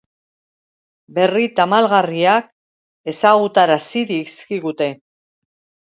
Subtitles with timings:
[1.17, 2.49] Berri tamalgarriak
[3.15, 4.93] ezagutarazi dizkigute.